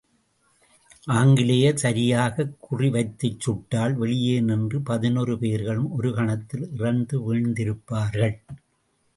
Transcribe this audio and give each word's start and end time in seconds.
ஆங்கிலேயர் 1.07 1.77
சரியாகக் 1.77 2.55
குறிவைத்துச் 2.69 3.37
சுட்டால், 3.39 3.93
வெளியே 3.93 4.39
நின்ற 4.39 4.79
பதினோரு 4.83 5.37
பேர்களும் 5.39 5.91
ஒரு 5.91 6.13
கணத்தில் 6.13 6.69
இறந்து 6.73 7.21
வீழ்ந்திருப்பார்கள். 7.21 8.35